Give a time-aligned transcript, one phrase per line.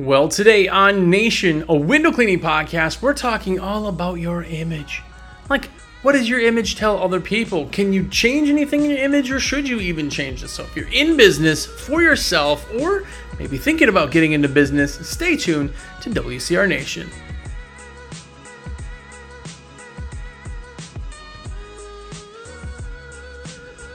[0.00, 5.02] Well, today on Nation, a window cleaning podcast, we're talking all about your image.
[5.50, 5.66] Like,
[6.00, 7.66] what does your image tell other people?
[7.66, 10.48] Can you change anything in your image or should you even change it?
[10.48, 13.06] So, if you're in business for yourself or
[13.38, 17.06] maybe thinking about getting into business, stay tuned to WCR Nation.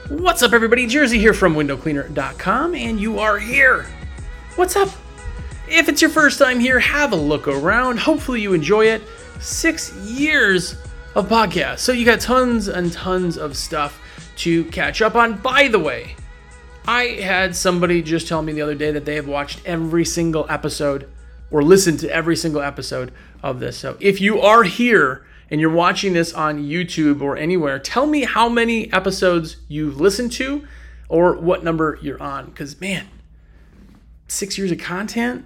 [0.08, 0.86] What's up, everybody?
[0.86, 3.86] Jersey here from windowcleaner.com, and you are here.
[4.54, 4.90] What's up?
[5.68, 7.98] If it's your first time here, have a look around.
[7.98, 9.02] Hopefully, you enjoy it.
[9.40, 10.76] Six years
[11.16, 11.80] of podcasts.
[11.80, 14.00] So, you got tons and tons of stuff
[14.36, 15.38] to catch up on.
[15.38, 16.14] By the way,
[16.86, 20.46] I had somebody just tell me the other day that they have watched every single
[20.48, 21.08] episode
[21.50, 23.12] or listened to every single episode
[23.42, 23.76] of this.
[23.76, 28.22] So, if you are here and you're watching this on YouTube or anywhere, tell me
[28.22, 30.64] how many episodes you've listened to
[31.08, 32.46] or what number you're on.
[32.46, 33.08] Because, man,
[34.28, 35.44] six years of content,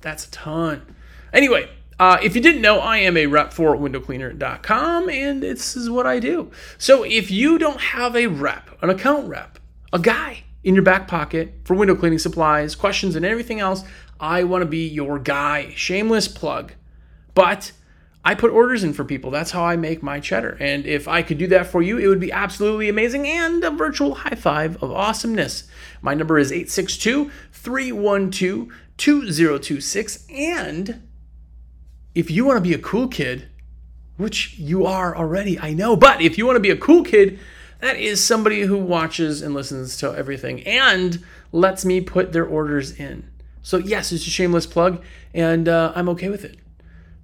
[0.00, 0.94] that's a ton.
[1.32, 1.68] Anyway,
[1.98, 6.06] uh, if you didn't know, I am a rep for windowcleaner.com, and this is what
[6.06, 6.50] I do.
[6.78, 9.58] So if you don't have a rep, an account rep,
[9.92, 13.84] a guy in your back pocket for window cleaning supplies, questions, and everything else,
[14.18, 15.72] I want to be your guy.
[15.76, 16.72] Shameless plug.
[17.34, 17.72] But
[18.24, 19.30] I put orders in for people.
[19.30, 20.58] That's how I make my cheddar.
[20.60, 23.70] And if I could do that for you, it would be absolutely amazing and a
[23.70, 25.64] virtual high five of awesomeness.
[26.02, 28.68] My number is 862 312
[29.00, 30.26] 2026.
[30.30, 31.08] And
[32.14, 33.48] if you want to be a cool kid,
[34.18, 37.38] which you are already, I know, but if you want to be a cool kid,
[37.80, 42.92] that is somebody who watches and listens to everything and lets me put their orders
[42.92, 43.30] in.
[43.62, 46.58] So, yes, it's a shameless plug, and uh, I'm okay with it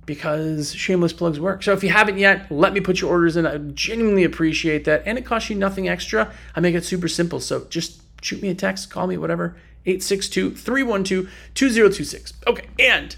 [0.07, 1.63] because shameless plugs work.
[1.63, 3.45] So if you haven't yet, let me put your orders in.
[3.45, 5.03] I genuinely appreciate that.
[5.05, 6.33] And it costs you nothing extra.
[6.55, 7.41] I make it super simple.
[7.41, 9.57] So just shoot me a text, call me, whatever.
[9.87, 12.35] 862 312 2026.
[12.47, 12.67] Okay.
[12.79, 13.17] And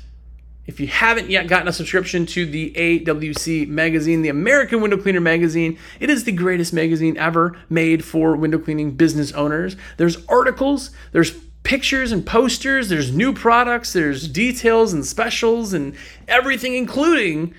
[0.68, 5.20] if you haven't yet gotten a subscription to the AWC magazine, the American Window Cleaner
[5.20, 9.76] magazine, it is the greatest magazine ever made for window cleaning business owners.
[9.96, 11.30] There's articles, there's
[11.62, 15.94] pictures and posters, there's new products, there's details and specials and
[16.28, 17.54] everything, including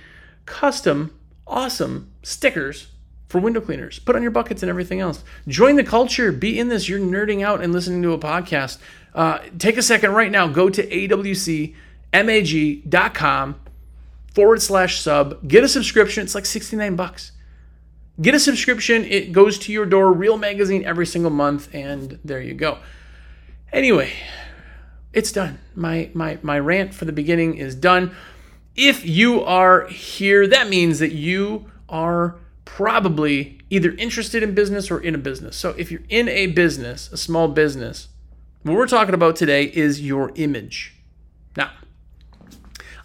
[0.45, 1.11] custom,
[1.47, 2.89] awesome stickers
[3.27, 3.99] for window cleaners.
[3.99, 5.23] Put on your buckets and everything else.
[5.47, 6.31] Join the culture.
[6.31, 6.89] Be in this.
[6.89, 8.79] You're nerding out and listening to a podcast.
[9.13, 10.47] Uh, take a second right now.
[10.47, 11.75] Go to awcmag.com
[14.33, 15.47] forward slash sub.
[15.47, 16.23] Get a subscription.
[16.23, 17.31] It's like 69 bucks.
[18.21, 19.05] Get a subscription.
[19.05, 20.11] It goes to your door.
[20.11, 21.73] Real magazine every single month.
[21.73, 22.79] And there you go.
[23.71, 24.11] Anyway,
[25.13, 25.59] it's done.
[25.75, 28.15] My my my rant for the beginning is done.
[28.75, 34.99] If you are here, that means that you are probably either interested in business or
[34.99, 35.55] in a business.
[35.55, 38.07] So if you're in a business, a small business,
[38.63, 40.95] what we're talking about today is your image.
[41.55, 41.71] Now,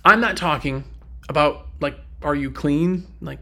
[0.05, 0.85] I'm not talking
[1.29, 3.07] about like are you clean?
[3.21, 3.39] Like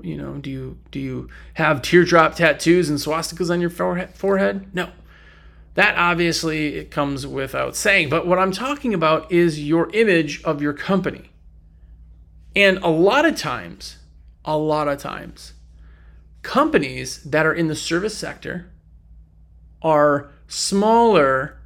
[0.00, 4.74] you know, do you do you have teardrop tattoos and swastikas on your forehead?
[4.74, 4.90] No.
[5.74, 8.08] That obviously it comes without saying.
[8.08, 11.30] But what I'm talking about is your image of your company.
[12.54, 13.98] And a lot of times,
[14.44, 15.54] a lot of times,
[16.42, 18.70] companies that are in the service sector
[19.82, 21.58] are smaller,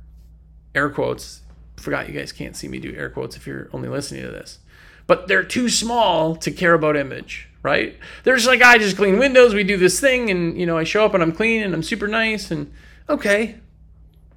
[0.75, 1.43] air quotes.
[1.77, 4.59] Forgot you guys can't see me do air quotes if you're only listening to this.
[5.06, 7.97] But they're too small to care about image, right?
[8.25, 11.05] There's like, I just clean windows, we do this thing, and you know, I show
[11.05, 12.72] up and I'm clean and I'm super nice, and
[13.09, 13.56] okay,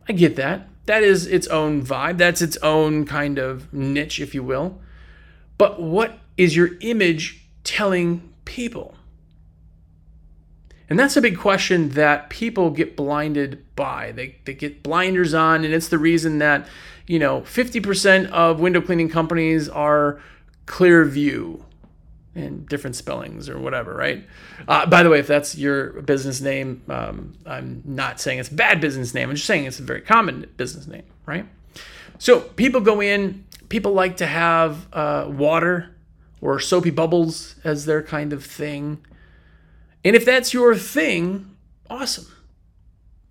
[0.07, 0.67] I get that.
[0.85, 2.17] That is its own vibe.
[2.17, 4.79] That's its own kind of niche, if you will.
[5.57, 8.95] But what is your image telling people?
[10.91, 14.11] And that's a big question that people get blinded by.
[14.11, 16.67] They, they get blinders on, and it's the reason that,
[17.07, 20.19] you know, 50% of window cleaning companies are
[20.65, 21.63] clear view
[22.35, 24.27] and different spellings or whatever, right?
[24.67, 28.53] Uh, by the way, if that's your business name, um, I'm not saying it's a
[28.53, 29.29] bad business name.
[29.29, 31.45] I'm just saying it's a very common business name, right?
[32.19, 35.95] So people go in, people like to have uh, water
[36.41, 39.05] or soapy bubbles as their kind of thing.
[40.03, 41.55] And if that's your thing,
[41.89, 42.27] awesome.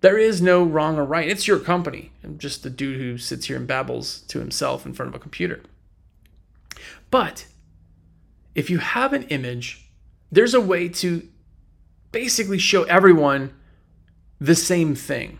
[0.01, 1.27] There is no wrong or right.
[1.27, 2.11] It's your company.
[2.23, 5.19] I'm just the dude who sits here and babbles to himself in front of a
[5.19, 5.61] computer.
[7.11, 7.45] But
[8.55, 9.89] if you have an image,
[10.31, 11.27] there's a way to
[12.11, 13.53] basically show everyone
[14.39, 15.39] the same thing.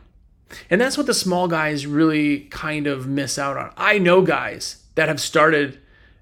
[0.69, 3.73] And that's what the small guys really kind of miss out on.
[3.77, 5.79] I know guys that have started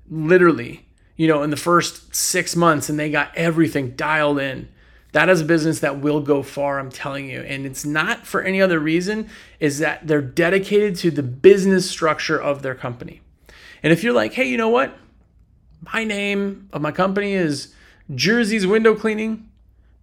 [0.09, 0.85] literally,
[1.15, 4.69] you know, in the first six months and they got everything dialed in.
[5.11, 7.41] That is a business that will go far, I'm telling you.
[7.41, 9.29] And it's not for any other reason,
[9.59, 13.21] is that they're dedicated to the business structure of their company.
[13.81, 14.95] And if you're like, hey, you know what?
[15.93, 17.73] My name of my company is
[18.13, 19.49] Jersey's Window Cleaning,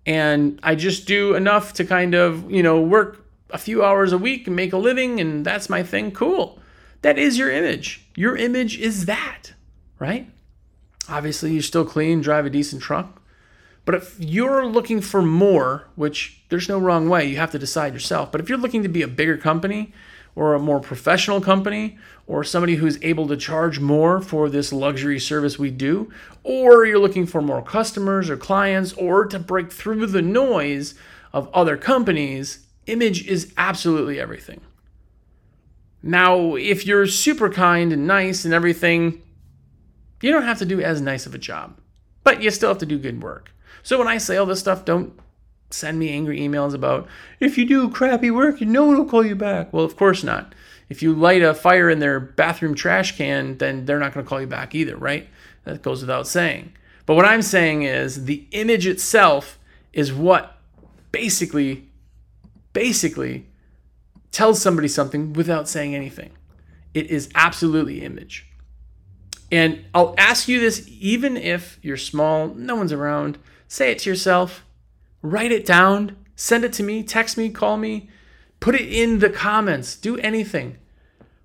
[0.06, 4.18] and I just do enough to kind of, you know, work a few hours a
[4.18, 6.58] week and make a living, and that's my thing, cool.
[7.02, 8.06] That is your image.
[8.16, 9.52] Your image is that,
[9.98, 10.28] right?
[11.08, 13.22] Obviously, you're still clean, drive a decent truck.
[13.86, 17.94] But if you're looking for more, which there's no wrong way, you have to decide
[17.94, 18.32] yourself.
[18.32, 19.94] But if you're looking to be a bigger company
[20.34, 21.96] or a more professional company
[22.26, 26.12] or somebody who's able to charge more for this luxury service we do,
[26.42, 30.94] or you're looking for more customers or clients or to break through the noise
[31.32, 34.60] of other companies, image is absolutely everything.
[36.02, 39.22] Now, if you're super kind and nice and everything,
[40.20, 41.78] you don't have to do as nice of a job,
[42.24, 43.52] but you still have to do good work.
[43.86, 45.16] So when I say all this stuff, don't
[45.70, 47.06] send me angry emails about
[47.38, 49.72] if you do crappy work, no one will call you back.
[49.72, 50.56] Well, of course not.
[50.88, 54.28] If you light a fire in their bathroom trash can, then they're not going to
[54.28, 55.28] call you back either, right?
[55.62, 56.72] That goes without saying.
[57.06, 59.56] But what I'm saying is the image itself
[59.92, 60.58] is what
[61.12, 61.88] basically
[62.72, 63.46] basically
[64.32, 66.32] tells somebody something without saying anything.
[66.92, 68.48] It is absolutely image.
[69.52, 74.10] And I'll ask you this even if you're small, no one's around, say it to
[74.10, 74.64] yourself,
[75.22, 78.08] write it down, send it to me, text me, call me,
[78.60, 80.78] put it in the comments, do anything.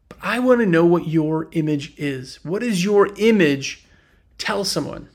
[0.09, 2.39] But I want to know what your image is.
[2.43, 3.85] What is your image?
[4.37, 5.09] Tell someone.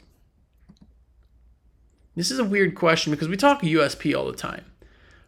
[2.15, 4.65] This is a weird question because we talk USP all the time,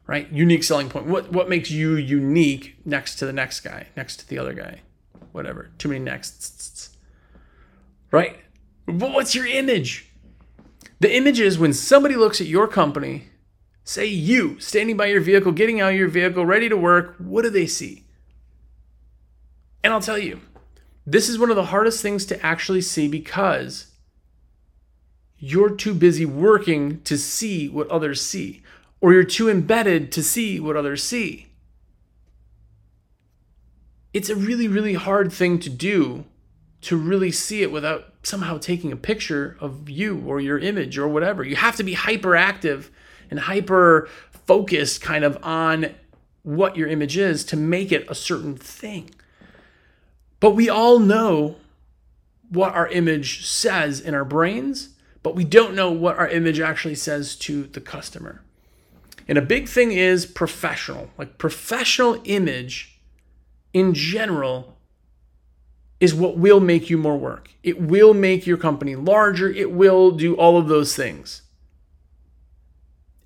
[0.06, 0.30] right?
[0.32, 1.06] Unique selling point.
[1.06, 4.80] What what makes you unique next to the next guy, next to the other guy,
[5.32, 5.70] whatever.
[5.76, 6.96] Too many nexts,
[8.10, 8.38] right?
[8.86, 10.07] But what's your image?
[11.00, 13.28] The image is when somebody looks at your company,
[13.84, 17.42] say you standing by your vehicle, getting out of your vehicle, ready to work, what
[17.42, 18.04] do they see?
[19.84, 20.40] And I'll tell you,
[21.06, 23.92] this is one of the hardest things to actually see because
[25.38, 28.62] you're too busy working to see what others see,
[29.00, 31.46] or you're too embedded to see what others see.
[34.12, 36.24] It's a really, really hard thing to do
[36.80, 41.08] to really see it without somehow taking a picture of you or your image or
[41.08, 41.42] whatever.
[41.42, 42.90] You have to be hyperactive
[43.30, 44.08] and hyper
[44.46, 45.94] focused kind of on
[46.42, 49.10] what your image is to make it a certain thing.
[50.40, 51.56] But we all know
[52.48, 54.90] what our image says in our brains,
[55.22, 58.42] but we don't know what our image actually says to the customer.
[59.26, 61.10] And a big thing is professional.
[61.18, 63.00] Like professional image
[63.74, 64.77] in general
[66.00, 67.50] is what will make you more work.
[67.62, 69.50] It will make your company larger.
[69.50, 71.42] It will do all of those things.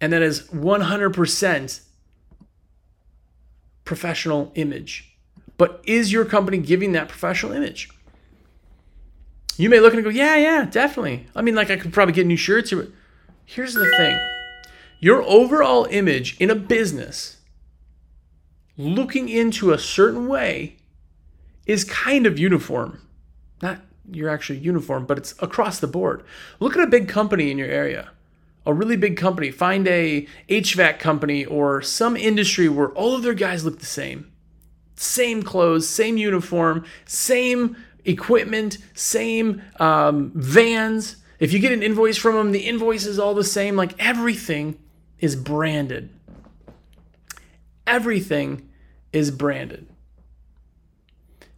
[0.00, 1.80] And that is 100%
[3.84, 5.16] professional image.
[5.58, 7.90] But is your company giving that professional image?
[9.56, 11.26] You may look and go, yeah, yeah, definitely.
[11.36, 12.88] I mean, like I could probably get new shirts here.
[13.44, 14.18] Here's the thing
[14.98, 17.38] your overall image in a business
[18.76, 20.76] looking into a certain way
[21.67, 23.06] is kind of uniform.
[23.61, 23.81] Not
[24.11, 26.25] you're actually uniform, but it's across the board.
[26.61, 28.11] Look at a big company in your area.
[28.67, 29.50] A really big company.
[29.50, 34.31] Find a HVAC company or some industry where all of their guys look the same.
[34.97, 41.16] Same clothes, same uniform, same equipment, same um, vans.
[41.38, 43.75] If you get an invoice from them, the invoice is all the same.
[43.75, 44.78] Like everything
[45.19, 46.11] is branded.
[47.87, 48.69] Everything
[49.12, 49.91] is branded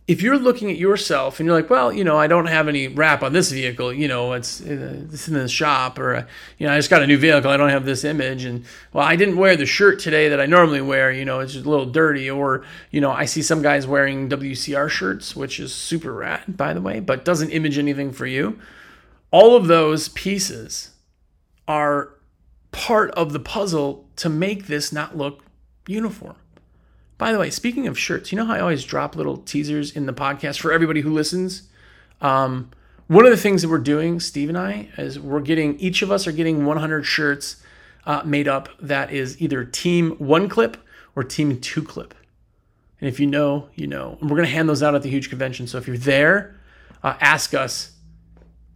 [0.06, 2.88] if you're looking at yourself and you're like, well, you know, I don't have any
[2.88, 6.26] wrap on this vehicle, you know, it's it's in the shop, or uh,
[6.58, 9.06] you know, I just got a new vehicle, I don't have this image, and well,
[9.06, 11.70] I didn't wear the shirt today that I normally wear, you know, it's just a
[11.70, 16.12] little dirty, or you know, I see some guys wearing WCR shirts, which is super
[16.12, 18.58] rad, by the way, but doesn't image anything for you.
[19.30, 20.90] All of those pieces
[21.66, 22.10] are
[22.72, 25.44] part of the puzzle to make this not look
[25.88, 26.36] uniform.
[27.24, 30.04] By the way, speaking of shirts, you know how I always drop little teasers in
[30.04, 31.62] the podcast for everybody who listens?
[32.20, 32.70] Um,
[33.06, 36.12] one of the things that we're doing, Steve and I, is we're getting, each of
[36.12, 37.62] us are getting 100 shirts
[38.04, 40.76] uh, made up that is either team one clip
[41.16, 42.12] or team two clip.
[43.00, 44.18] And if you know, you know.
[44.20, 45.66] And we're going to hand those out at the huge convention.
[45.66, 46.60] So if you're there,
[47.02, 47.92] uh, ask us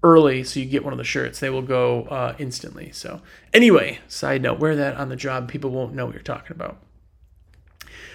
[0.03, 1.39] early so you get one of the shirts.
[1.39, 2.93] They will go uh, instantly.
[2.93, 3.21] So,
[3.53, 5.51] anyway, side note, wear that on the job.
[5.51, 6.79] People won't know what you're talking about.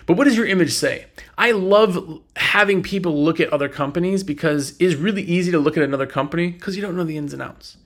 [0.06, 1.06] But what does your image say?
[1.38, 5.84] I love having people look at other companies because it's really easy to look at
[5.84, 7.78] another company because you don't know the ins and outs.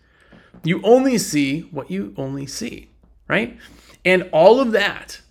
[0.63, 2.89] You only see what you only see,
[3.27, 3.57] right?
[4.03, 5.21] And all of that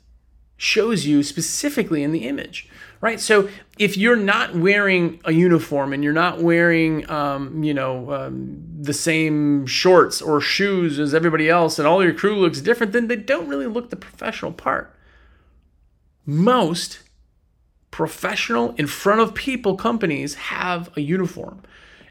[0.56, 2.68] shows you specifically in the image.
[3.00, 3.20] right?
[3.20, 8.64] So if you're not wearing a uniform and you're not wearing, um, you know, um,
[8.80, 13.08] the same shorts or shoes as everybody else, and all your crew looks different, then
[13.08, 14.95] they don't really look the professional part.
[16.26, 17.00] Most
[17.90, 21.62] professional, in front of people companies have a uniform,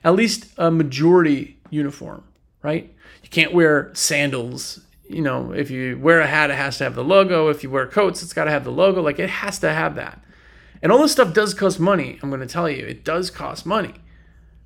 [0.03, 2.24] at least a majority uniform,
[2.63, 2.91] right?
[3.22, 4.79] You can't wear sandals.
[5.07, 7.50] You know, if you wear a hat, it has to have the logo.
[7.50, 9.01] If you wear coats, it's got to have the logo.
[9.01, 10.24] Like it has to have that.
[10.81, 12.19] And all this stuff does cost money.
[12.22, 13.93] I'm going to tell you, it does cost money.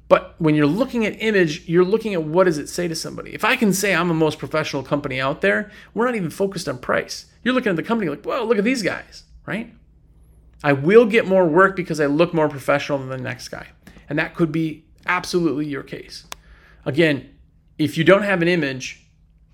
[0.07, 3.33] But when you're looking at image, you're looking at what does it say to somebody.
[3.33, 6.67] If I can say I'm the most professional company out there, we're not even focused
[6.67, 7.27] on price.
[7.43, 9.73] You're looking at the company like, whoa, look at these guys, right?
[10.63, 13.65] I will get more work because I look more professional than the next guy.
[14.07, 16.25] And that could be absolutely your case.
[16.85, 17.27] Again,
[17.79, 19.07] if you don't have an image,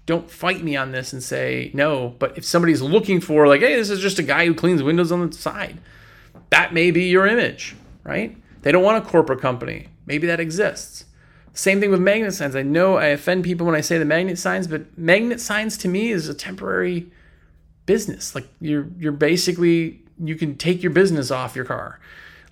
[0.05, 2.13] don't fight me on this and say no.
[2.19, 5.13] But if somebody's looking for, like, hey, this is just a guy who cleans windows
[5.13, 5.79] on the side,
[6.49, 8.35] that may be your image, right?
[8.63, 9.87] They don't want a corporate company.
[10.05, 11.05] Maybe that exists.
[11.53, 12.53] Same thing with magnet signs.
[12.53, 15.87] I know I offend people when I say the magnet signs, but magnet signs to
[15.87, 17.09] me is a temporary
[17.85, 18.35] business.
[18.35, 21.99] Like you're you're basically you can take your business off your car.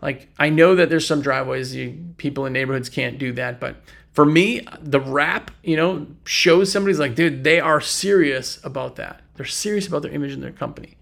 [0.02, 3.78] Like I know that there's some driveways you people in neighborhoods can't do that, but
[4.14, 9.22] for me, the wrap, you know, shows somebody's like, dude, they are serious about that.
[9.36, 10.98] They're serious about their image and their company.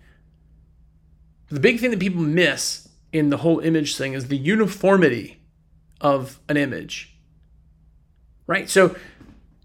[1.49, 5.41] The big thing that people miss in the whole image thing is the uniformity
[5.99, 7.13] of an image.
[8.47, 8.69] Right?
[8.69, 8.95] So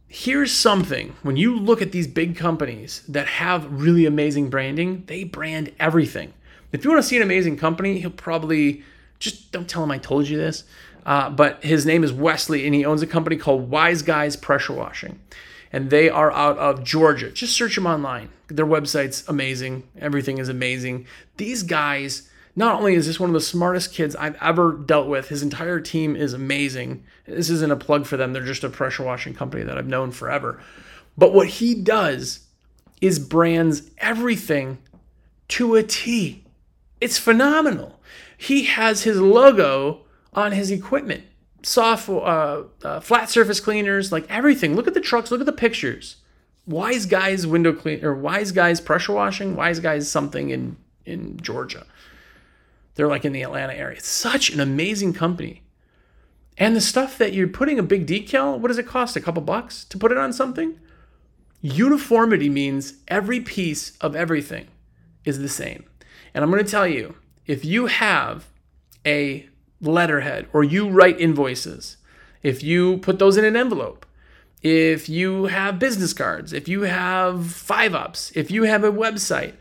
[0.09, 5.25] here's something when you look at these big companies that have really amazing branding, they
[5.25, 6.33] brand everything.
[6.73, 8.83] If you want to see an amazing company, he'll probably
[9.19, 10.65] just don't tell him I told you this.
[11.05, 14.73] Uh, but his name is Wesley, and he owns a company called Wise Guys Pressure
[14.73, 15.21] Washing.
[15.73, 17.31] And they are out of Georgia.
[17.31, 18.31] Just search them online.
[18.49, 19.85] Their website's amazing.
[19.99, 21.07] Everything is amazing.
[21.37, 25.29] These guys, not only is this one of the smartest kids I've ever dealt with,
[25.29, 27.05] his entire team is amazing.
[27.27, 30.11] This isn't a plug for them, they're just a pressure washing company that I've known
[30.11, 30.61] forever.
[31.17, 32.41] But what he does
[33.01, 34.79] is brands everything
[35.49, 36.45] to a T.
[37.01, 38.01] It's phenomenal.
[38.37, 40.01] He has his logo
[40.33, 41.25] on his equipment
[41.67, 45.53] soft uh, uh, flat surface cleaners like everything look at the trucks look at the
[45.53, 46.17] pictures
[46.65, 51.85] wise guys window clean or wise guys pressure washing wise guys something in in georgia
[52.97, 53.99] they're like in the atlanta area.
[53.99, 55.63] It's such an amazing company.
[56.59, 59.17] And the stuff that you're putting a big decal what does it cost?
[59.17, 60.79] A couple bucks to put it on something?
[61.61, 64.69] Uniformity means every piece of everything
[65.25, 65.85] is the same.
[66.35, 68.47] And i'm going to tell you if you have
[69.05, 69.49] a
[69.81, 71.97] letterhead or you write invoices,
[72.43, 74.07] if you put those in an envelope,
[74.63, 79.55] if you have business cards, if you have five ups, if you have a website,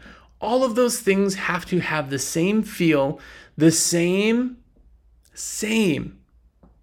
[0.45, 3.19] all of those things have to have the same feel,
[3.57, 4.57] the same,
[5.33, 6.19] same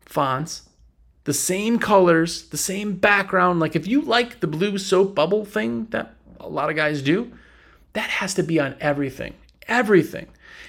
[0.04, 0.68] fonts,
[1.24, 3.60] the same colors, the same background.
[3.60, 7.32] Like if you like the blue soap bubble thing that a lot of guys do,
[7.92, 9.34] that has to be on everything.
[9.68, 10.26] Everything.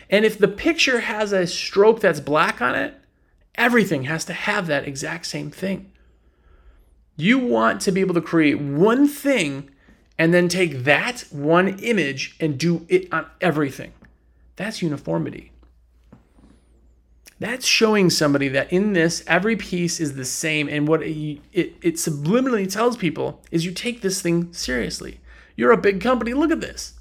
[0.10, 2.94] And if the picture has a stroke that's black on it,
[3.56, 5.92] everything has to have that exact same thing.
[7.16, 9.70] You want to be able to create one thing
[10.24, 13.92] and then take that one image and do it on everything.
[14.56, 15.52] That's uniformity.
[17.42, 20.70] That's showing somebody that in this, every piece is the same.
[20.70, 25.20] And what it, it, it subliminally tells people is you take this thing seriously.
[25.58, 26.34] You're a big company.
[26.34, 26.94] Look at this.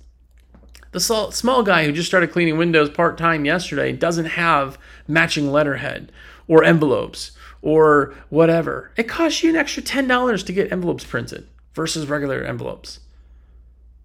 [0.91, 6.11] The small guy who just started cleaning windows part time yesterday doesn't have matching letterhead
[6.49, 7.31] or envelopes
[7.63, 8.91] or whatever.
[8.97, 12.99] It costs you an extra $10 to get envelopes printed versus regular envelopes.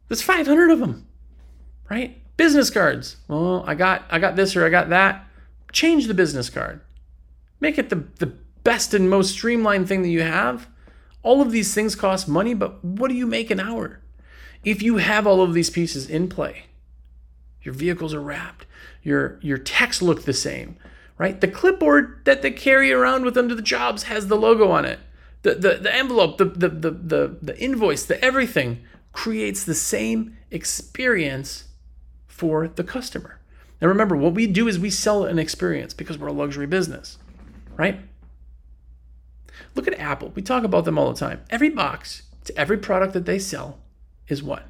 [0.08, 1.08] There's 500 of them,
[1.90, 2.22] right?
[2.38, 3.18] Business cards.
[3.28, 5.26] Well, I got I got this or I got that.
[5.72, 6.82] Change the business card.
[7.60, 8.34] Make it the, the
[8.64, 10.68] best and most streamlined thing that you have.
[11.24, 14.00] All of these things cost money, but what do you make an hour?
[14.64, 16.66] If you have all of these pieces in play,
[17.62, 18.66] your vehicles are wrapped.
[19.04, 20.78] Your your texts look the same,
[21.18, 21.40] right?
[21.40, 24.86] The clipboard that they carry around with them to the jobs has the logo on
[24.86, 25.00] it.
[25.42, 28.84] The the, the envelope, the, the the the the invoice, the everything
[29.18, 31.64] creates the same experience
[32.28, 33.40] for the customer.
[33.82, 37.18] Now remember, what we do is we sell an experience because we're a luxury business,
[37.76, 38.00] right?
[39.74, 40.32] Look at Apple.
[40.36, 41.42] We talk about them all the time.
[41.50, 43.80] Every box to every product that they sell
[44.28, 44.68] is what?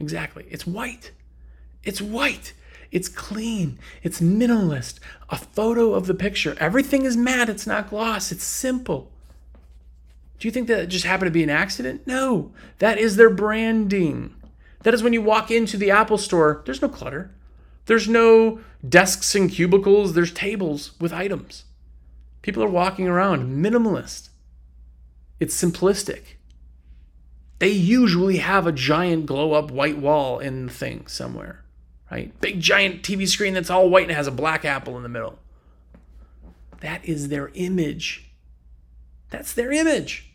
[0.00, 0.46] Exactly.
[0.50, 1.12] It's white.
[1.84, 2.52] It's white.
[2.90, 3.78] It's clean.
[4.02, 4.98] It's minimalist.
[5.28, 6.56] A photo of the picture.
[6.58, 7.48] Everything is matte.
[7.48, 8.32] It's not gloss.
[8.32, 9.12] It's simple.
[10.40, 12.06] Do you think that just happened to be an accident?
[12.06, 12.52] No.
[12.78, 14.34] That is their branding.
[14.82, 17.30] That is when you walk into the Apple store, there's no clutter.
[17.84, 21.64] There's no desks and cubicles, there's tables with items.
[22.40, 24.30] People are walking around minimalist.
[25.38, 26.22] It's simplistic.
[27.58, 31.64] They usually have a giant glow up white wall in the thing somewhere,
[32.10, 32.38] right?
[32.40, 35.38] Big giant TV screen that's all white and has a black apple in the middle.
[36.80, 38.30] That is their image.
[39.28, 40.29] That's their image.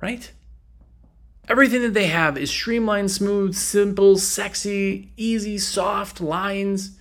[0.00, 0.30] Right?
[1.48, 6.98] Everything that they have is streamlined, smooth, simple, sexy, easy, soft lines.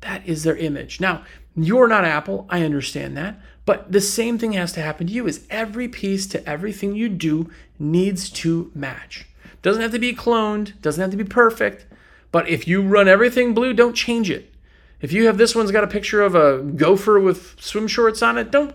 [0.00, 1.00] That is their image.
[1.00, 1.24] Now,
[1.56, 5.26] you're not Apple, I understand that, but the same thing has to happen to you
[5.26, 9.26] is every piece to everything you do needs to match.
[9.62, 11.86] Doesn't have to be cloned, doesn't have to be perfect,
[12.32, 14.52] but if you run everything blue, don't change it.
[15.00, 18.38] If you have this one's got a picture of a gopher with swim shorts on
[18.38, 18.74] it, don't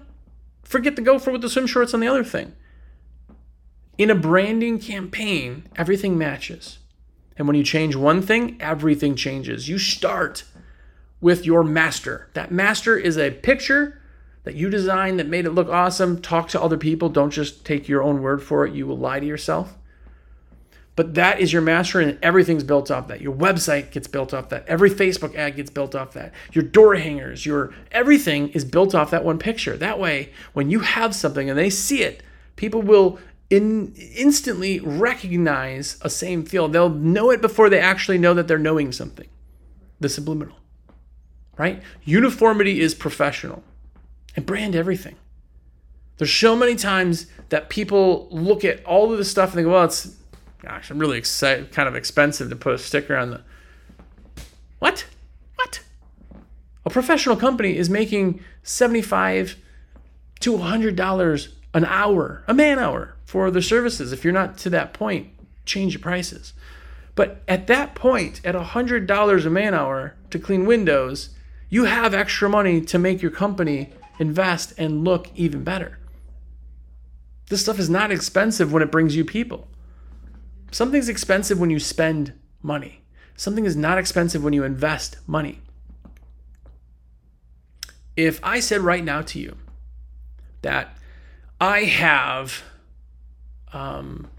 [0.64, 2.54] forget the gopher with the swim shorts on the other thing.
[4.00, 6.80] In a branding campaign, everything matches.
[7.38, 9.68] And when you change one thing, everything changes.
[9.68, 10.46] You start
[11.20, 12.30] with your master.
[12.34, 14.02] That master is a picture
[14.46, 16.22] that you designed that made it look awesome.
[16.22, 17.10] Talk to other people.
[17.10, 18.74] Don't just take your own word for it.
[18.74, 19.76] You will lie to yourself.
[20.96, 23.20] But that is your master, and everything's built off that.
[23.20, 24.66] Your website gets built off that.
[24.66, 26.34] Every Facebook ad gets built off that.
[26.54, 29.76] Your door hangers, your everything is built off that one picture.
[29.76, 32.24] That way, when you have something and they see it,
[32.56, 36.68] people will in, instantly recognize a same feel.
[36.68, 39.28] They'll know it before they actually know that they're knowing something.
[40.00, 40.56] The subliminal,
[41.58, 41.82] right?
[42.06, 43.64] Uniformity is professional
[44.36, 45.16] and brand everything.
[46.18, 49.72] There's so many times that people look at all of this stuff and they go,
[49.72, 50.16] well, it's,
[50.62, 53.42] gosh, I'm really excited, kind of expensive to put a sticker on the.
[54.80, 55.06] What?
[55.56, 55.82] What?
[56.86, 59.58] A professional company is making 75
[60.42, 64.12] to $100 an hour, a man hour for the services.
[64.12, 65.30] If you're not to that point,
[65.66, 66.54] change your prices.
[67.16, 71.30] But at that point, at $100 a man hour to clean windows,
[71.70, 76.00] you have extra money to make your company invest and look even better.
[77.50, 79.68] This stuff is not expensive when it brings you people.
[80.72, 83.02] Something's expensive when you spend money.
[83.36, 85.62] Something is not expensive when you invest money.
[88.16, 89.58] If I said right now to you
[90.62, 90.98] that
[91.60, 92.64] I have
[93.74, 94.30] um,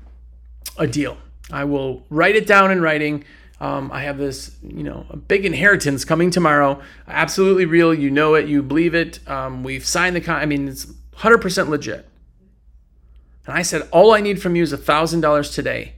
[0.79, 1.17] a deal.
[1.53, 3.25] I will write it down in writing.
[3.61, 6.81] Um, I have this, you know, a big inheritance coming tomorrow.
[7.07, 7.93] Absolutely real.
[7.93, 8.49] You know it.
[8.49, 9.21] You believe it.
[9.29, 10.37] Um, we've signed the con.
[10.37, 12.09] I mean, it's 100% legit.
[13.47, 15.95] And I said, all I need from you is a thousand dollars today.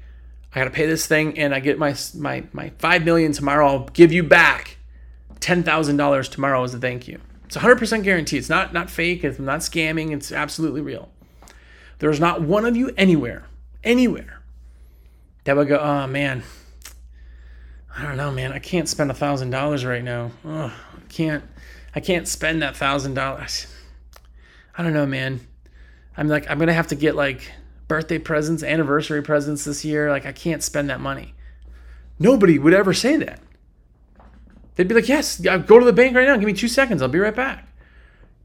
[0.55, 3.67] I got to pay this thing, and I get my my my five million tomorrow.
[3.69, 4.77] I'll give you back
[5.41, 7.21] ten thousand dollars tomorrow as a thank you.
[7.55, 8.39] It's 100% guarantee.
[8.39, 9.25] It's not not fake.
[9.25, 10.13] It's not scamming.
[10.13, 11.11] It's absolutely real.
[11.99, 13.45] There's not one of you anywhere,
[13.85, 14.41] anywhere
[15.45, 16.45] that would go, oh man,
[17.95, 18.55] I don't know, man.
[18.55, 20.31] I can't spend a thousand dollars right now.
[20.47, 21.45] Oh, I can't.
[21.95, 23.67] I can't spend that thousand dollars.
[24.79, 25.47] I don't know, man.
[26.17, 27.53] I'm like, I'm gonna have to get like
[27.87, 30.09] birthday presents, anniversary presents this year.
[30.09, 31.35] Like, I can't spend that money.
[32.19, 33.41] Nobody would ever say that.
[34.75, 36.37] They'd be like, yes, go to the bank right now.
[36.37, 37.03] Give me two seconds.
[37.03, 37.69] I'll be right back.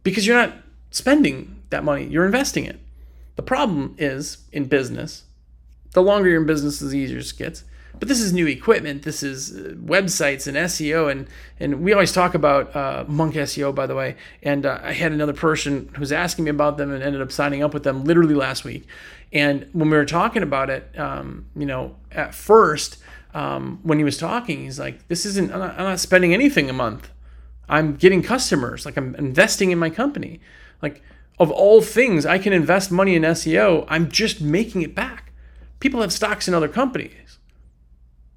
[0.04, 0.54] Because you're not
[0.92, 2.80] spending that money, you're investing it.
[3.36, 5.24] The problem is in business,
[5.92, 7.64] the longer you're in business, the easier it gets.
[8.00, 9.04] But this is new equipment.
[9.04, 11.28] This is uh, websites and SEO, and
[11.60, 14.16] and we always talk about uh, Monk SEO, by the way.
[14.44, 17.32] And uh, I had another person who was asking me about them and ended up
[17.32, 18.88] signing up with them literally last week.
[19.34, 22.98] And when we were talking about it, um, you know, at first
[23.38, 25.52] um, when he was talking, he's like, "This isn't.
[25.52, 27.10] I'm not, I'm not spending anything a month.
[27.70, 28.86] I'm getting customers.
[28.86, 30.40] Like I'm investing in my company.
[30.82, 31.02] Like."
[31.40, 33.86] of all things, I can invest money in SEO.
[33.88, 35.32] I'm just making it back.
[35.80, 37.38] People have stocks in other companies.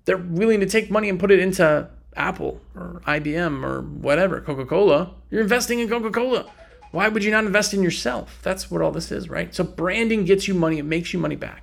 [0.04, 4.66] They're willing to take money and put it into Apple or IBM or whatever, Coca
[4.66, 5.14] Cola.
[5.30, 6.50] You're investing in Coca Cola.
[6.90, 8.40] Why would you not invest in yourself?
[8.42, 9.54] That's what all this is, right?
[9.54, 11.62] So, branding gets you money, it makes you money back.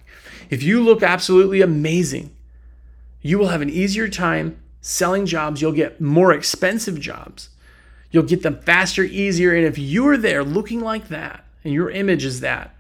[0.49, 2.33] If you look absolutely amazing,
[3.27, 5.61] you will have an easier time selling jobs.
[5.61, 7.49] You'll get more expensive jobs
[8.11, 9.53] You'll get them faster, easier.
[9.53, 12.75] And if you're there looking like that, and your image is that,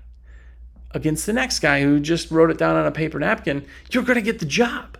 [0.91, 4.15] against the next guy who just wrote it down on a paper napkin, you're going
[4.15, 4.97] to get the job.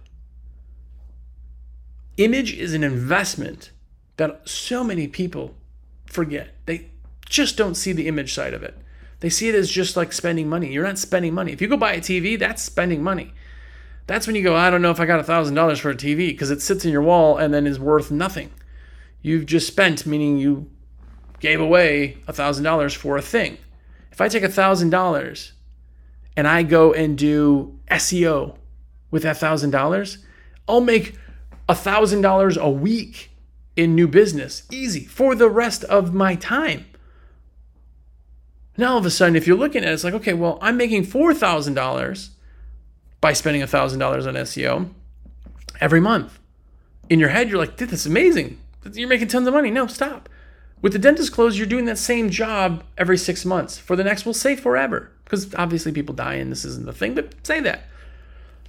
[2.18, 3.72] Image is an investment
[4.18, 5.56] that so many people
[6.06, 6.50] forget.
[6.66, 6.90] They
[7.26, 8.76] just don't see the image side of it.
[9.20, 10.72] They see it as just like spending money.
[10.72, 11.52] You're not spending money.
[11.52, 13.34] If you go buy a TV, that's spending money.
[14.08, 16.30] That's when you go, I don't know if I got a $1,000 for a TV
[16.30, 18.52] because it sits in your wall and then is worth nothing
[19.22, 20.70] you've just spent, meaning you
[21.40, 23.58] gave away a $1,000 for a thing.
[24.12, 25.52] If I take a $1,000
[26.36, 28.58] and I go and do SEO
[29.12, 30.18] with that $1,000,
[30.68, 31.16] I'll make
[31.68, 33.32] $1,000 a week
[33.76, 34.64] in new business.
[34.72, 36.86] Easy for the rest of my time.
[38.78, 40.78] Now all of a sudden, if you're looking at it, it's like, okay, well, I'm
[40.78, 42.30] making $4,000
[43.22, 44.90] by spending $1,000 on SEO
[45.80, 46.40] every month.
[47.10, 48.60] In your head, you're like, dude, that's amazing.
[48.94, 49.72] You're making tons of money.
[49.72, 50.30] No, stop.
[50.82, 53.78] With the dentist closed, you're doing that same job every six months.
[53.78, 57.16] For the next, we'll say forever, because obviously people die and this isn't the thing,
[57.16, 57.84] but say that.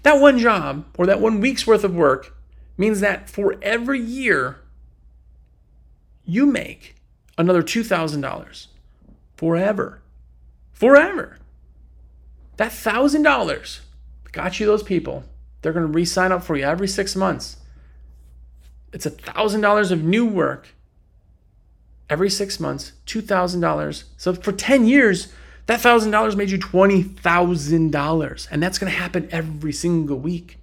[0.03, 2.35] That one job or that one week's worth of work
[2.77, 4.61] means that for every year,
[6.25, 6.97] you make
[7.37, 8.67] another $2,000
[9.37, 10.01] forever.
[10.73, 11.39] Forever.
[12.57, 13.81] That $1,000
[14.33, 15.25] got you those people.
[15.63, 17.57] They're going to re sign up for you every six months.
[18.93, 20.69] It's $1,000 of new work
[22.09, 24.05] every six months, $2,000.
[24.17, 25.33] So for 10 years,
[25.67, 28.49] that $1,000 made you $20,000.
[28.51, 30.59] And that's going to happen every single week.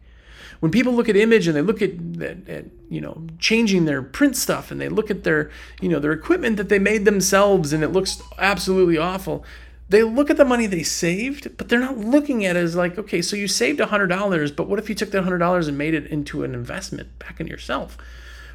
[0.59, 4.01] When people look at image and they look at, at, at, you know changing their
[4.01, 5.51] print stuff and they look at their
[5.81, 9.43] you know their equipment that they made themselves and it looks absolutely awful,
[9.89, 12.97] they look at the money they saved, but they're not looking at it as like,
[12.97, 16.07] okay, so you saved $100, but what if you took that $100 and made it
[16.07, 17.97] into an investment back in yourself?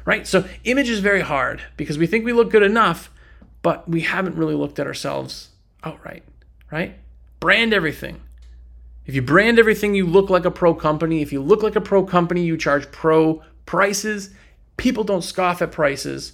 [0.05, 0.25] right?
[0.27, 3.11] So image is very hard because we think we look good enough,
[3.61, 5.49] but we haven't really looked at ourselves
[5.83, 6.23] outright,
[6.71, 6.95] right?
[7.39, 8.21] Brand everything.
[9.05, 11.21] If you brand everything, you look like a pro company.
[11.21, 14.31] If you look like a pro company, you charge pro prices.
[14.77, 16.33] People don't scoff at prices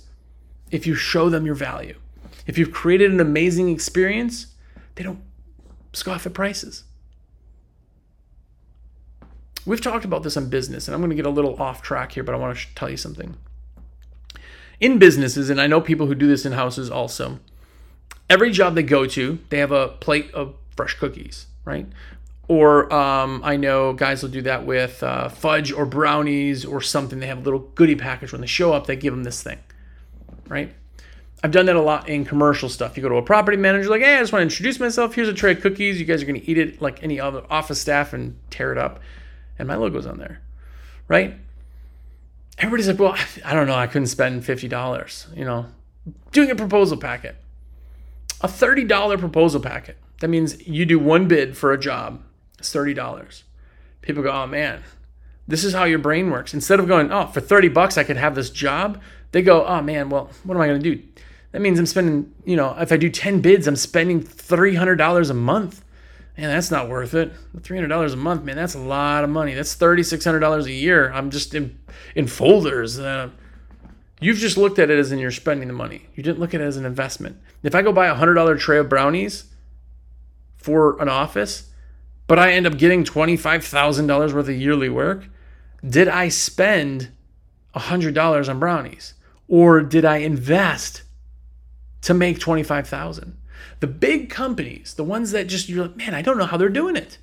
[0.69, 1.97] if you show them your value.
[2.45, 4.46] If you've created an amazing experience,
[4.97, 5.21] they don't
[5.93, 6.83] scoff at prices.
[9.65, 12.11] We've talked about this on business, and I'm going to get a little off track
[12.11, 13.37] here, but I want to tell you something
[14.79, 17.39] in businesses, and I know people who do this in houses also,
[18.29, 21.87] every job they go to, they have a plate of fresh cookies, right?
[22.47, 27.19] Or um, I know guys will do that with uh, fudge or brownies or something.
[27.19, 28.87] They have a little goodie package when they show up.
[28.87, 29.59] They give them this thing,
[30.47, 30.73] right?
[31.43, 32.97] I've done that a lot in commercial stuff.
[32.97, 35.13] You go to a property manager, like, hey, I just want to introduce myself.
[35.13, 35.99] Here's a tray of cookies.
[35.99, 38.77] You guys are going to eat it like any other office staff and tear it
[38.77, 38.99] up.
[39.59, 40.41] And my logo's on there,
[41.07, 41.35] right?
[42.57, 45.67] everybody's like, well, I don't know, I couldn't spend $50, you know,
[46.31, 47.35] doing a proposal packet.
[48.41, 49.97] A $30 proposal packet.
[50.19, 52.21] That means you do one bid for a job,
[52.57, 53.43] it's $30.
[54.01, 54.83] People go, oh man,
[55.47, 56.53] this is how your brain works.
[56.53, 59.81] Instead of going, oh, for 30 bucks, I could have this job, they go, oh
[59.81, 61.03] man, well, what am I going to do?
[61.51, 65.33] That means I'm spending, you know, if I do 10 bids, I'm spending $300 a
[65.33, 65.83] month
[66.37, 67.33] man, that's not worth it.
[67.57, 69.53] $300 a month, man, that's a lot of money.
[69.53, 71.11] That's $3,600 a year.
[71.11, 71.79] I'm just in,
[72.15, 72.99] in folders.
[72.99, 73.29] Uh,
[74.21, 76.05] you've just looked at it as in you're spending the money.
[76.15, 77.37] You didn't look at it as an investment.
[77.63, 79.45] If I go buy a $100 tray of brownies
[80.57, 81.71] for an office,
[82.27, 85.27] but I end up getting $25,000 worth of yearly work,
[85.87, 87.09] did I spend
[87.75, 89.13] $100 on brownies?
[89.47, 91.03] Or did I invest
[92.01, 93.37] to make 25,000?
[93.79, 96.69] The big companies, the ones that just you're like, man, I don't know how they're
[96.69, 97.17] doing it.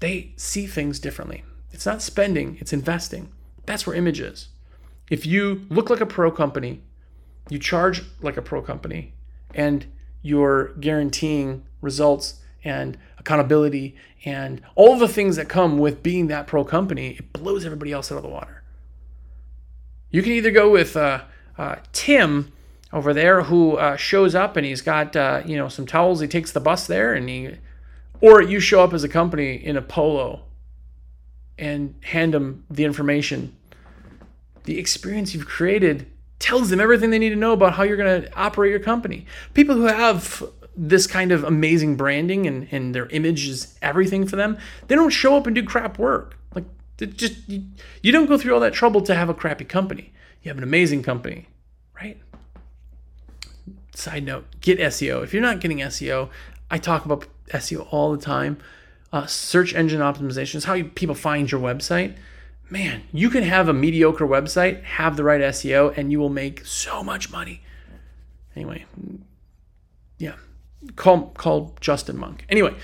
[0.00, 1.44] They see things differently.
[1.70, 3.30] It's not spending, it's investing.
[3.66, 4.48] That's where image is.
[5.10, 6.82] If you look like a pro company,
[7.48, 9.14] you charge like a pro company,
[9.54, 9.86] and
[10.22, 16.64] you're guaranteeing results and accountability and all the things that come with being that pro
[16.64, 18.62] company, it blows everybody else out of the water.
[20.10, 21.22] You can either go with uh,
[21.58, 22.52] uh, Tim
[22.92, 26.20] over there who uh, shows up and he's got uh, you know some towels.
[26.20, 27.56] He takes the bus there and he,
[28.20, 30.44] or you show up as a company in a polo,
[31.58, 33.56] and hand them the information.
[34.64, 36.06] The experience you've created
[36.38, 39.26] tells them everything they need to know about how you're going to operate your company.
[39.54, 40.42] People who have
[40.76, 45.10] this kind of amazing branding and, and their image is everything for them, they don't
[45.10, 46.36] show up and do crap work.
[46.54, 46.64] Like
[47.14, 47.64] just you,
[48.02, 50.12] you don't go through all that trouble to have a crappy company.
[50.42, 51.48] You have an amazing company,
[51.94, 52.20] right?
[53.94, 55.22] Side note get SEO.
[55.22, 56.30] If you're not getting SEO,
[56.70, 58.58] I talk about SEO all the time.
[59.12, 62.16] Uh, search engine optimization is how you, people find your website.
[62.70, 66.64] Man, you can have a mediocre website, have the right SEO, and you will make
[66.64, 67.60] so much money.
[68.56, 68.86] Anyway,
[70.18, 70.36] yeah,
[70.96, 72.46] call call Justin Monk.
[72.48, 72.74] Anyway,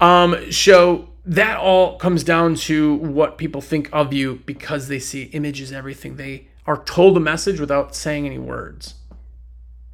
[0.00, 5.24] um, so that all comes down to what people think of you because they see
[5.24, 6.16] images, everything.
[6.16, 8.94] They are told a message without saying any words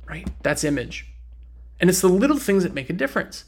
[0.08, 0.28] right?
[0.42, 1.06] That's image.
[1.80, 3.44] And it's the little things that make a difference.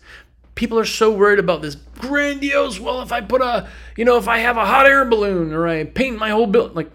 [0.54, 4.28] People are so worried about this grandiose, well, if I put a, you know, if
[4.28, 6.90] I have a hot air balloon or I paint my whole building, like,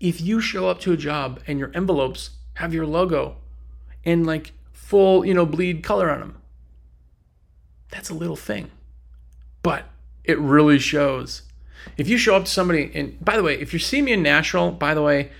[0.00, 3.36] if you show up to a job and your envelopes have your logo
[4.04, 6.42] and like full, you know, bleed color on them,
[7.90, 8.70] that's a little thing.
[9.62, 9.84] But
[10.24, 11.42] it really shows.
[11.96, 14.22] If you show up to somebody, and by the way, if you see me in
[14.22, 15.30] Nashville, by the way,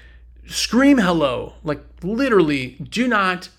[0.48, 1.54] scream hello.
[1.62, 3.50] Like literally, do not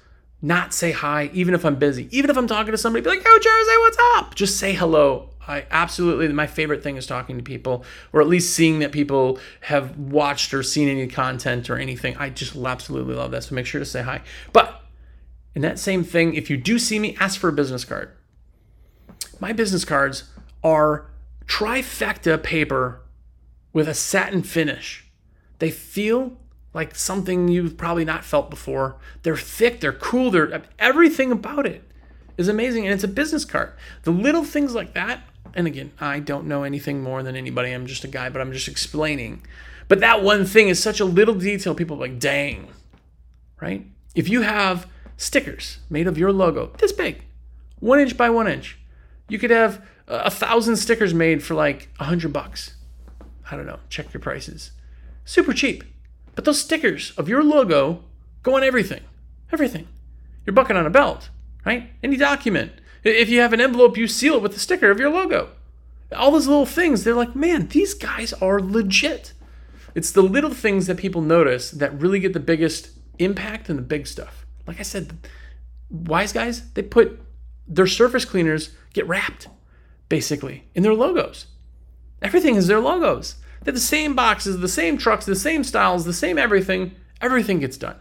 [0.42, 2.08] not say hi, even if I'm busy.
[2.18, 5.30] Even if I'm talking to somebody, be like, "Yo, Jersey, what's up?" Just say hello.
[5.48, 9.40] I absolutely my favorite thing is talking to people, or at least seeing that people
[9.62, 12.16] have watched or seen any content or anything.
[12.18, 13.46] I just absolutely love that.
[13.46, 14.22] So make sure to say hi.
[14.54, 14.82] But
[15.56, 18.12] in that same thing, if you do see me, ask for a business card.
[19.40, 20.26] My business cards
[20.64, 21.10] are
[21.48, 23.02] trifecta paper
[23.74, 25.10] with a satin finish.
[25.58, 26.38] They feel
[26.74, 28.98] like something you've probably not felt before.
[29.24, 31.84] They're thick, they're cool, they're everything about it
[32.38, 33.74] is amazing and it's a business card.
[34.04, 37.72] The little things like that, and again, I don't know anything more than anybody.
[37.72, 39.46] I'm just a guy, but I'm just explaining.
[39.90, 42.70] But that one thing is such a little detail people are like, "Dang."
[43.60, 43.88] Right?
[44.16, 47.26] If you have stickers made of your logo, this big,
[47.80, 48.80] 1 inch by 1 inch.
[49.28, 52.76] You could have a thousand stickers made for like a hundred bucks.
[53.52, 53.80] I don't know.
[53.90, 54.72] Check your prices.
[55.26, 55.84] Super cheap.
[56.40, 58.06] But those stickers of your logo
[58.44, 59.02] go on everything.
[59.52, 59.90] Everything.
[60.46, 61.30] Your bucket on a belt,
[61.66, 61.90] right?
[62.02, 62.72] Any document.
[63.04, 65.50] If you have an envelope, you seal it with the sticker of your logo.
[66.16, 69.34] All those little things, they're like, man, these guys are legit.
[69.94, 73.84] It's the little things that people notice that really get the biggest impact and the
[73.84, 74.46] big stuff.
[74.66, 75.18] Like I said,
[75.90, 77.20] wise guys, they put
[77.68, 79.50] their surface cleaners get wrapped
[80.08, 81.48] basically in their logos.
[82.22, 83.36] Everything is their logos.
[83.64, 86.96] They're the same boxes, the same trucks, the same styles, the same everything.
[87.22, 87.98] Everything gets done.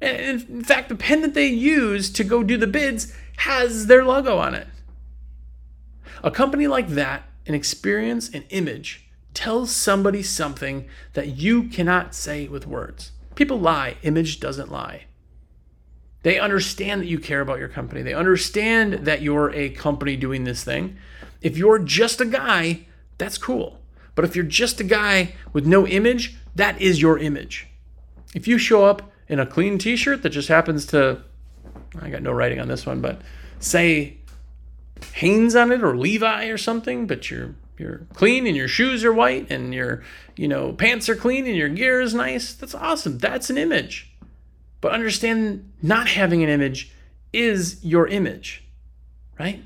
[0.00, 4.04] And in fact, the pen that they use to go do the bids has their
[4.04, 4.66] logo on it.
[6.22, 12.46] A company like that, an experience, an image, tells somebody something that you cannot say
[12.48, 13.12] with words.
[13.34, 15.04] People lie, image doesn't lie.
[16.22, 18.02] They understand that you care about your company.
[18.02, 20.96] They understand that you're a company doing this thing.
[21.40, 22.86] If you're just a guy,
[23.18, 23.81] that's cool.
[24.14, 27.66] But if you're just a guy with no image, that is your image.
[28.34, 31.22] If you show up in a clean t shirt that just happens to,
[32.00, 33.20] I got no writing on this one, but
[33.58, 34.18] say
[35.14, 39.12] Hanes on it or Levi or something, but you're you're clean and your shoes are
[39.12, 40.02] white and your
[40.36, 43.18] you know pants are clean and your gear is nice that's awesome.
[43.18, 44.14] That's an image.
[44.80, 46.92] But understand not having an image
[47.32, 48.62] is your image
[49.38, 49.62] right?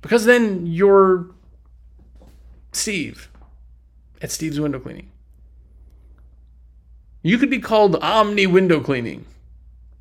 [0.00, 1.26] Because then you're
[2.78, 3.28] Steve
[4.22, 5.10] at Steve's Window Cleaning.
[7.22, 9.26] You could be called Omni Window Cleaning.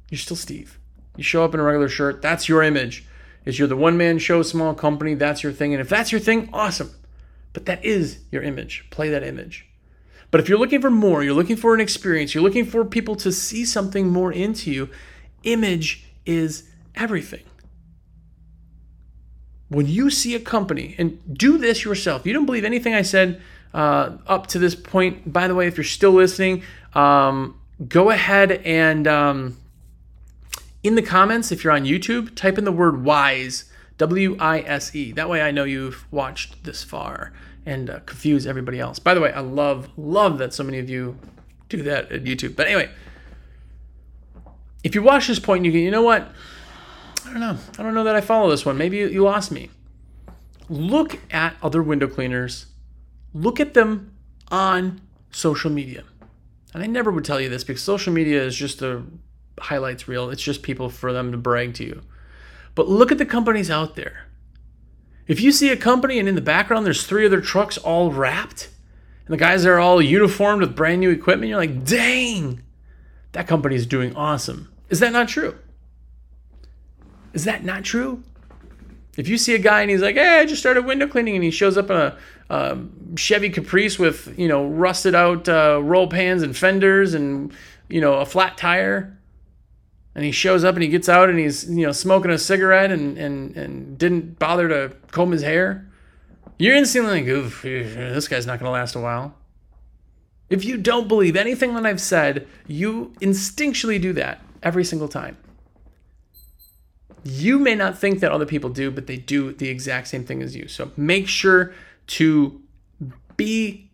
[0.10, 0.80] You're still Steve.
[1.16, 3.06] You show up in a regular shirt, that's your image.
[3.46, 5.74] Is you're the one man show, small company, that's your thing.
[5.74, 6.92] And if that's your thing, awesome.
[7.54, 8.86] But that is your image.
[8.92, 9.66] Play that image.
[10.30, 13.16] But if you're looking for more, you're looking for an experience, you're looking for people
[13.18, 14.90] to see something more into you,
[15.44, 17.44] image is everything
[19.70, 23.42] when you see a company, and do this yourself, you don't believe anything I said
[23.74, 25.32] uh, up to this point.
[25.32, 29.58] By the way, if you're still listening, um, go ahead and um,
[30.84, 33.66] in the comments, if you're on YouTube, type in the word wise,
[33.98, 35.12] W I S E.
[35.12, 37.34] That way I know you've watched this far
[37.66, 39.00] and uh, confuse everybody else.
[39.00, 41.18] By the way, I love, love that so many of you
[41.68, 42.56] do that at YouTube.
[42.56, 42.90] But anyway,
[44.84, 46.32] if you watch this point, you can, you know what?
[47.28, 47.58] I don't know.
[47.78, 48.78] I don't know that I follow this one.
[48.78, 49.70] Maybe you lost me.
[50.70, 52.68] Look at other window cleaners.
[53.34, 54.14] Look at them
[54.50, 56.04] on social media.
[56.74, 59.04] And I never would tell you this because social media is just a
[59.60, 60.30] highlights reel.
[60.30, 62.02] It's just people for them to brag to you.
[62.76, 64.28] But look at the companies out there.
[65.28, 68.12] If you see a company and in the background there's three of their trucks all
[68.12, 68.70] wrapped,
[69.26, 72.62] and the guys are all uniformed with brand new equipment, you're like, dang,
[73.34, 74.72] that company is doing awesome.
[74.90, 75.58] Is that not true?
[77.38, 78.24] Is that not true?
[79.16, 81.44] If you see a guy and he's like, "Hey, I just started window cleaning," and
[81.44, 82.18] he shows up in a,
[82.50, 82.80] a
[83.16, 87.54] Chevy Caprice with you know rusted out uh, roll pans and fenders and
[87.90, 89.16] you know a flat tire,
[90.16, 92.92] and he shows up and he gets out and he's you know smoking a cigarette
[92.92, 95.88] and and and didn't bother to comb his hair,
[96.58, 99.36] you're instantly like, "Oof, this guy's not going to last a while."
[100.50, 105.38] If you don't believe anything that I've said, you instinctually do that every single time.
[107.30, 110.42] You may not think that other people do, but they do the exact same thing
[110.42, 110.70] as you.
[110.70, 111.74] So make sure
[112.08, 112.62] to
[113.36, 113.92] be,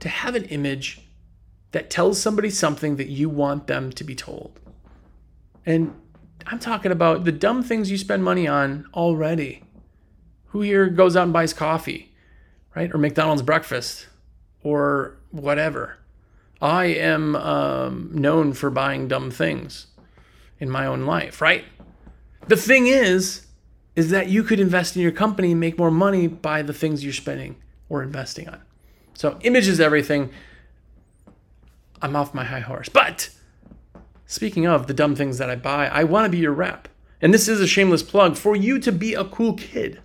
[0.00, 1.02] to have an image
[1.72, 4.58] that tells somebody something that you want them to be told.
[5.66, 5.94] And
[6.46, 9.64] I'm talking about the dumb things you spend money on already.
[10.46, 12.14] Who here goes out and buys coffee,
[12.74, 12.92] right?
[12.92, 14.06] Or McDonald's breakfast
[14.62, 15.98] or whatever.
[16.62, 19.88] I am um, known for buying dumb things
[20.58, 21.64] in my own life, right?
[22.48, 23.46] The thing is,
[23.94, 27.04] is that you could invest in your company and make more money by the things
[27.04, 27.56] you're spending
[27.88, 28.60] or investing on.
[29.14, 30.30] So, image is everything.
[32.00, 32.88] I'm off my high horse.
[32.88, 33.30] But
[34.26, 36.88] speaking of the dumb things that I buy, I want to be your rep.
[37.20, 40.00] And this is a shameless plug for you to be a cool kid.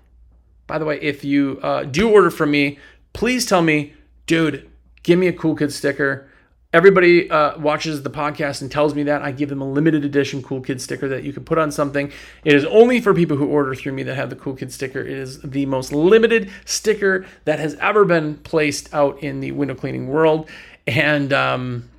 [0.68, 2.78] By the way, if you uh, do order from me,
[3.14, 3.94] please tell me,
[4.28, 4.70] dude,
[5.02, 6.30] give me a cool kid sticker.
[6.74, 9.22] Everybody uh, watches the podcast and tells me that.
[9.22, 12.12] I give them a limited edition Cool Kid sticker that you can put on something.
[12.44, 15.00] It is only for people who order through me that have the Cool Kid sticker.
[15.00, 19.76] It is the most limited sticker that has ever been placed out in the window
[19.76, 20.50] cleaning world.
[20.86, 21.90] And um,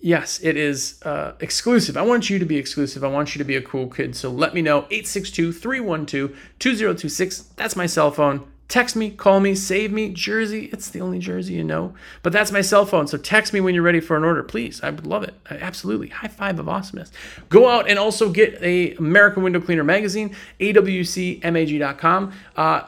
[0.00, 1.96] yes, it is uh, exclusive.
[1.96, 3.04] I want you to be exclusive.
[3.04, 4.14] I want you to be a cool kid.
[4.14, 7.40] So let me know 862 312 2026.
[7.56, 8.46] That's my cell phone.
[8.66, 10.08] Text me, call me, save me.
[10.08, 11.94] Jersey, it's the only Jersey you know.
[12.22, 13.06] But that's my cell phone.
[13.06, 14.82] So text me when you're ready for an order, please.
[14.82, 15.34] I would love it.
[15.50, 16.08] Absolutely.
[16.08, 17.12] High five of awesomeness.
[17.50, 22.32] Go out and also get a American Window Cleaner magazine, awcmag.com.
[22.56, 22.82] Uh,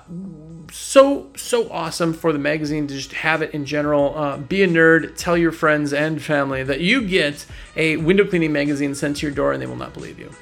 [0.72, 4.16] so so awesome for the magazine to just have it in general.
[4.16, 5.16] Uh, be a nerd.
[5.16, 9.34] Tell your friends and family that you get a window cleaning magazine sent to your
[9.34, 10.34] door, and they will not believe you.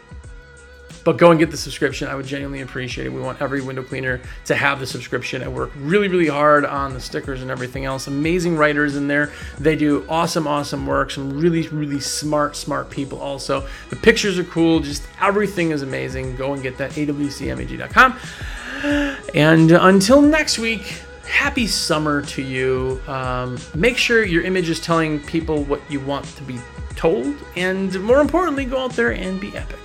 [1.04, 2.08] But go and get the subscription.
[2.08, 3.10] I would genuinely appreciate it.
[3.10, 5.42] We want every window cleaner to have the subscription.
[5.42, 8.06] I work really, really hard on the stickers and everything else.
[8.06, 9.30] Amazing writers in there.
[9.58, 11.10] They do awesome, awesome work.
[11.10, 13.66] Some really, really smart, smart people also.
[13.90, 14.80] The pictures are cool.
[14.80, 16.36] Just everything is amazing.
[16.36, 18.18] Go and get that awcmag.com.
[19.34, 23.00] And until next week, happy summer to you.
[23.06, 26.58] Um, make sure your image is telling people what you want to be
[26.96, 27.34] told.
[27.56, 29.78] And more importantly, go out there and be epic.